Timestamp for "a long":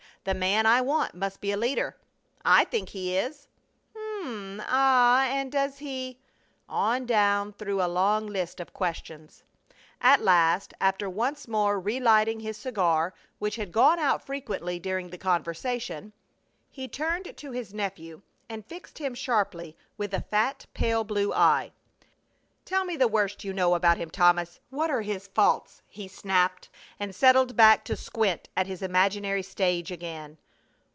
7.81-8.27